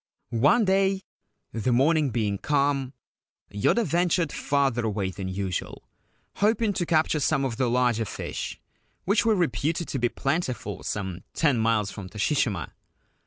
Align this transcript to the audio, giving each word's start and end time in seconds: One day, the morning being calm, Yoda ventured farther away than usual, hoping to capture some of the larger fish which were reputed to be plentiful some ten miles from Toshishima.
One 0.47 0.65
day, 0.65 1.03
the 1.53 1.71
morning 1.71 2.09
being 2.09 2.39
calm, 2.39 2.93
Yoda 3.53 3.85
ventured 3.85 4.31
farther 4.31 4.83
away 4.83 5.11
than 5.11 5.27
usual, 5.27 5.83
hoping 6.37 6.73
to 6.73 6.87
capture 6.87 7.19
some 7.19 7.45
of 7.45 7.57
the 7.57 7.69
larger 7.69 8.05
fish 8.05 8.59
which 9.05 9.27
were 9.27 9.35
reputed 9.35 9.87
to 9.89 9.99
be 9.99 10.09
plentiful 10.09 10.81
some 10.81 11.21
ten 11.35 11.59
miles 11.59 11.91
from 11.91 12.09
Toshishima. 12.09 12.71